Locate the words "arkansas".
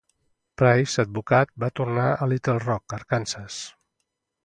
3.01-3.65